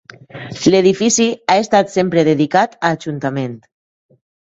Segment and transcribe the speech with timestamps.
[0.75, 3.59] L'edifici ha estat sempre dedicat a Ajuntament.